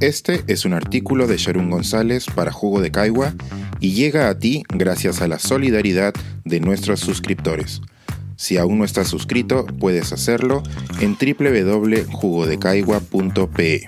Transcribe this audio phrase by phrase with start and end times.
[0.00, 3.34] Este es un artículo de Sharon González para Jugo de Caigua
[3.80, 7.80] y llega a ti gracias a la solidaridad de nuestros suscriptores.
[8.36, 10.62] Si aún no estás suscrito, puedes hacerlo
[11.00, 13.86] en www.jugodecaigua.pe.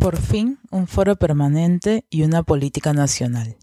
[0.00, 3.58] Por fin, un foro permanente y una política nacional.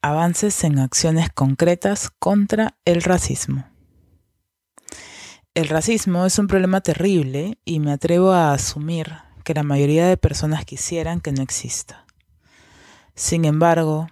[0.00, 3.66] Avances en acciones concretas contra el racismo.
[5.52, 10.16] El racismo es un problema terrible y me atrevo a asumir que la mayoría de
[10.16, 12.04] personas quisieran que no exista.
[13.14, 14.08] Sin embargo,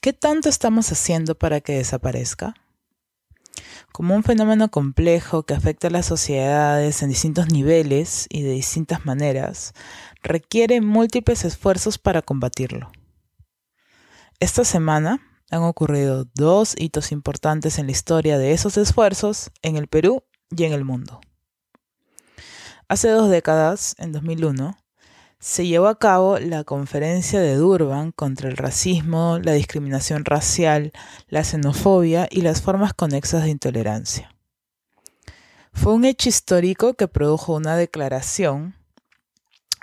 [0.00, 2.54] ¿qué tanto estamos haciendo para que desaparezca?
[3.92, 9.04] Como un fenómeno complejo que afecta a las sociedades en distintos niveles y de distintas
[9.04, 9.74] maneras,
[10.22, 12.90] requiere múltiples esfuerzos para combatirlo.
[14.40, 19.86] Esta semana han ocurrido dos hitos importantes en la historia de esos esfuerzos en el
[19.86, 21.20] Perú y en el mundo.
[22.88, 24.78] Hace dos décadas, en 2001,
[25.38, 30.92] se llevó a cabo la conferencia de Durban contra el racismo, la discriminación racial,
[31.28, 34.34] la xenofobia y las formas conexas de intolerancia.
[35.74, 38.74] Fue un hecho histórico que produjo una declaración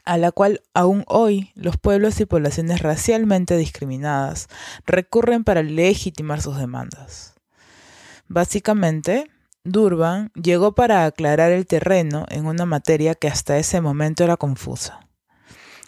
[0.03, 4.47] a la cual aún hoy los pueblos y poblaciones racialmente discriminadas
[4.87, 7.35] recurren para legitimar sus demandas.
[8.27, 9.29] Básicamente,
[9.65, 15.05] Durban llegó para aclarar el terreno en una materia que hasta ese momento era confusa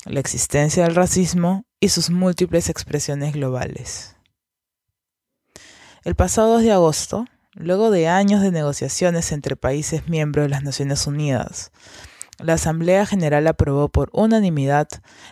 [0.09, 4.16] la existencia del racismo y sus múltiples expresiones globales.
[6.03, 10.64] El pasado 2 de agosto, luego de años de negociaciones entre países miembros de las
[10.64, 11.72] Naciones Unidas,
[12.39, 14.88] la Asamblea General aprobó por unanimidad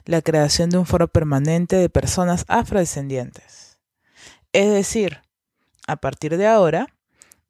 [0.05, 3.79] la creación de un foro permanente de personas afrodescendientes.
[4.53, 5.21] Es decir,
[5.87, 6.87] a partir de ahora,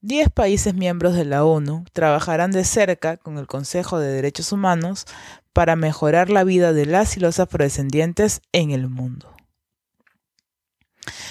[0.05, 5.05] 10 países miembros de la ONU trabajarán de cerca con el Consejo de Derechos Humanos
[5.51, 9.33] para mejorar la vida de las y los afrodescendientes en el mundo.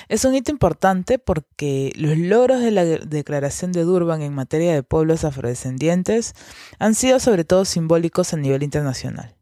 [0.09, 4.83] Es un hito importante porque los logros de la Declaración de Durban en materia de
[4.83, 6.35] pueblos afrodescendientes
[6.81, 9.34] han sido sobre todo simbólicos a nivel internacional.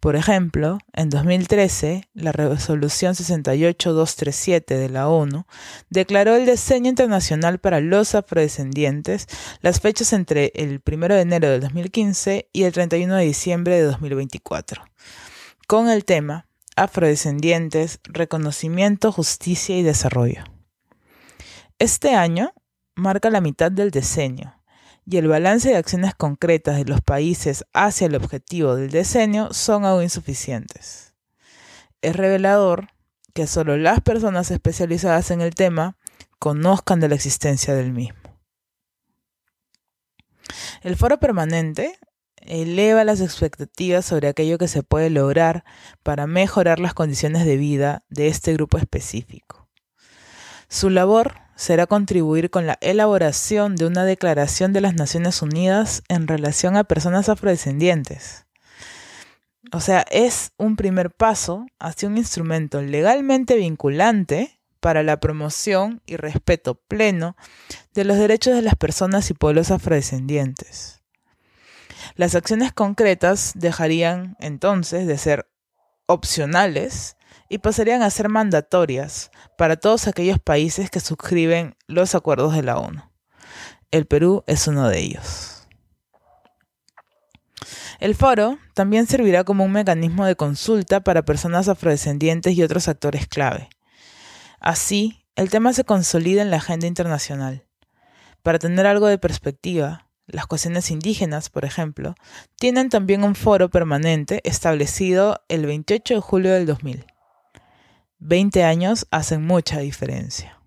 [0.00, 5.44] Por ejemplo, en 2013, la resolución 68237 de la ONU
[5.90, 9.26] declaró el diseño internacional para los afrodescendientes
[9.60, 13.82] las fechas entre el 1 de enero de 2015 y el 31 de diciembre de
[13.82, 14.82] 2024,
[15.66, 16.46] con el tema
[16.76, 20.44] Afrodescendientes, Reconocimiento, Justicia y Desarrollo.
[21.78, 22.54] Este año
[22.94, 24.59] marca la mitad del diseño
[25.10, 29.84] y el balance de acciones concretas de los países hacia el objetivo del diseño son
[29.84, 31.14] aún insuficientes.
[32.00, 32.92] Es revelador
[33.34, 35.96] que solo las personas especializadas en el tema
[36.38, 38.20] conozcan de la existencia del mismo.
[40.82, 41.98] El foro permanente
[42.36, 45.64] eleva las expectativas sobre aquello que se puede lograr
[46.04, 49.68] para mejorar las condiciones de vida de este grupo específico.
[50.68, 56.26] Su labor será contribuir con la elaboración de una declaración de las Naciones Unidas en
[56.26, 58.46] relación a personas afrodescendientes.
[59.70, 66.16] O sea, es un primer paso hacia un instrumento legalmente vinculante para la promoción y
[66.16, 67.36] respeto pleno
[67.92, 71.02] de los derechos de las personas y pueblos afrodescendientes.
[72.14, 75.50] Las acciones concretas dejarían entonces de ser
[76.06, 82.62] opcionales y pasarían a ser mandatorias para todos aquellos países que suscriben los acuerdos de
[82.62, 83.02] la ONU.
[83.90, 85.66] El Perú es uno de ellos.
[87.98, 93.26] El foro también servirá como un mecanismo de consulta para personas afrodescendientes y otros actores
[93.26, 93.68] clave.
[94.58, 97.66] Así, el tema se consolida en la agenda internacional.
[98.42, 102.14] Para tener algo de perspectiva, las cuestiones indígenas, por ejemplo,
[102.56, 107.04] tienen también un foro permanente establecido el 28 de julio del 2000.
[108.20, 110.58] 20 años hacen mucha diferencia.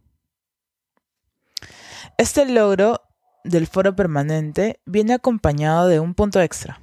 [2.18, 3.02] Este logro
[3.44, 6.80] del foro permanente viene acompañado de un punto extra.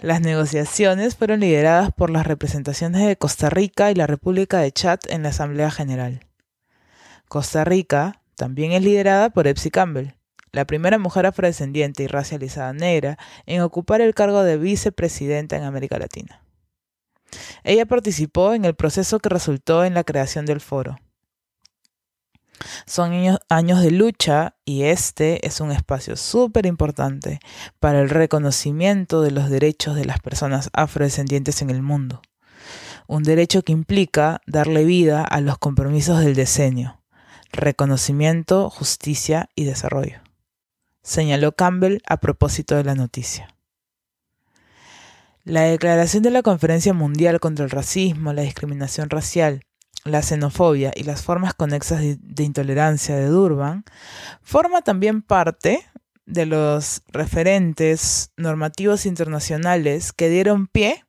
[0.00, 4.98] Las negociaciones fueron lideradas por las representaciones de Costa Rica y la República de Chad
[5.08, 6.26] en la Asamblea General.
[7.28, 10.14] Costa Rica también es liderada por Epsi Campbell,
[10.52, 15.98] la primera mujer afrodescendiente y racializada negra en ocupar el cargo de vicepresidenta en América
[15.98, 16.43] Latina.
[17.62, 20.96] Ella participó en el proceso que resultó en la creación del foro.
[22.86, 23.12] Son
[23.48, 27.40] años de lucha y este es un espacio súper importante
[27.80, 32.22] para el reconocimiento de los derechos de las personas afrodescendientes en el mundo.
[33.06, 37.02] Un derecho que implica darle vida a los compromisos del diseño,
[37.52, 40.20] reconocimiento, justicia y desarrollo,
[41.02, 43.53] señaló Campbell a propósito de la noticia.
[45.46, 49.60] La declaración de la Conferencia Mundial contra el Racismo, la Discriminación Racial,
[50.02, 53.84] la Xenofobia y las formas conexas de, intolerancia de Durban
[54.40, 55.86] forma también parte
[56.24, 61.04] de los referentes normativos internacionales que dieron pie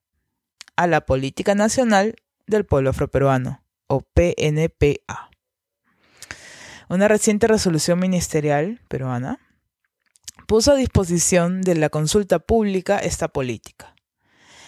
[0.76, 5.30] a la Política Nacional del Pueblo Afroperuano, o PNPA.
[6.90, 9.40] Una reciente resolución ministerial peruana
[10.46, 13.95] puso a disposición de la consulta pública esta política.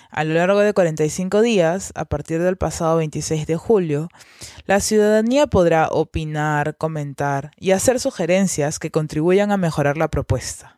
[0.09, 4.09] A lo largo de 45 días, a partir del pasado 26 de julio,
[4.65, 10.77] la ciudadanía podrá opinar, comentar y hacer sugerencias que contribuyan a mejorar la propuesta.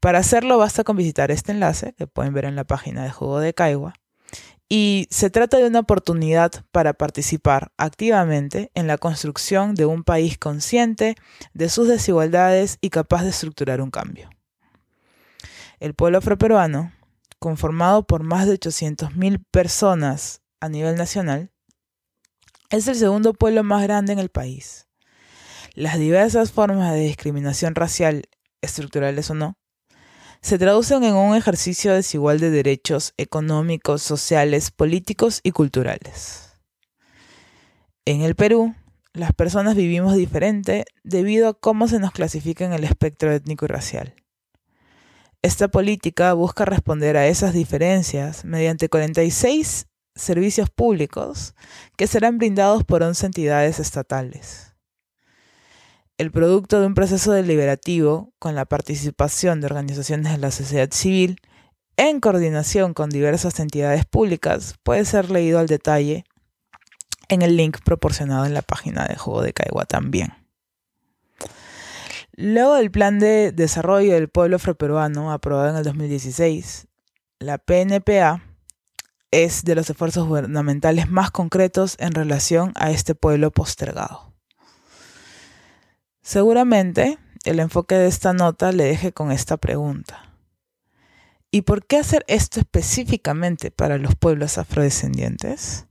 [0.00, 3.38] Para hacerlo basta con visitar este enlace, que pueden ver en la página de Jugo
[3.38, 3.94] de Caigua,
[4.68, 10.38] y se trata de una oportunidad para participar activamente en la construcción de un país
[10.38, 11.14] consciente
[11.52, 14.30] de sus desigualdades y capaz de estructurar un cambio.
[15.78, 16.90] El pueblo afroperuano
[17.42, 21.50] conformado por más de 800.000 personas a nivel nacional,
[22.70, 24.88] es el segundo pueblo más grande en el país.
[25.74, 28.28] Las diversas formas de discriminación racial,
[28.62, 29.58] estructurales o no,
[30.40, 36.52] se traducen en un ejercicio desigual de derechos económicos, sociales, políticos y culturales.
[38.04, 38.74] En el Perú,
[39.12, 43.68] las personas vivimos diferente debido a cómo se nos clasifica en el espectro étnico y
[43.68, 44.14] racial.
[45.42, 51.56] Esta política busca responder a esas diferencias mediante 46 servicios públicos
[51.96, 54.76] que serán brindados por 11 entidades estatales.
[56.16, 61.40] El producto de un proceso deliberativo con la participación de organizaciones de la sociedad civil
[61.96, 66.24] en coordinación con diversas entidades públicas puede ser leído al detalle
[67.28, 70.41] en el link proporcionado en la página de Juego de Caigua también.
[72.34, 76.86] Luego del Plan de Desarrollo del Pueblo Afroperuano, aprobado en el 2016,
[77.40, 78.42] la PNPA
[79.30, 84.32] es de los esfuerzos gubernamentales más concretos en relación a este pueblo postergado.
[86.22, 90.32] Seguramente el enfoque de esta nota le deje con esta pregunta.
[91.50, 95.86] ¿Y por qué hacer esto específicamente para los pueblos afrodescendientes?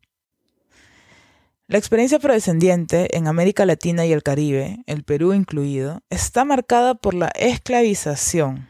[1.71, 7.13] La experiencia afrodescendiente en América Latina y el Caribe, el Perú incluido, está marcada por
[7.13, 8.68] la esclavización.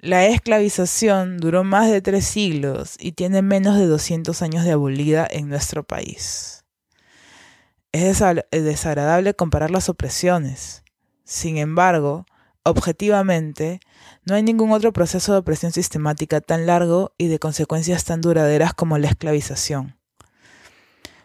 [0.00, 5.24] La esclavización duró más de tres siglos y tiene menos de 200 años de abolida
[5.30, 6.64] en nuestro país.
[7.92, 8.20] Es
[8.50, 10.82] desagradable comparar las opresiones.
[11.22, 12.26] Sin embargo,
[12.64, 13.78] objetivamente,
[14.24, 18.74] no hay ningún otro proceso de opresión sistemática tan largo y de consecuencias tan duraderas
[18.74, 19.95] como la esclavización.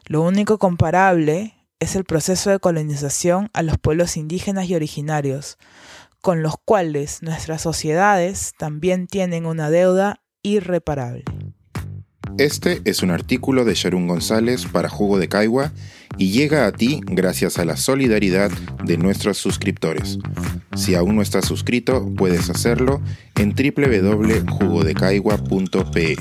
[0.07, 5.57] Lo único comparable es el proceso de colonización a los pueblos indígenas y originarios,
[6.21, 11.23] con los cuales nuestras sociedades también tienen una deuda irreparable.
[12.37, 15.73] Este es un artículo de Sharon González para Jugo de Caigua
[16.17, 18.49] y llega a ti gracias a la solidaridad
[18.83, 20.17] de nuestros suscriptores.
[20.75, 22.99] Si aún no estás suscrito, puedes hacerlo
[23.35, 26.15] en www.jugodecaigua.pe.